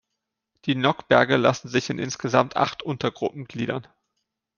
[0.65, 3.85] Die Nockberge lassen sich in insgesamt acht Untergruppen gliedern.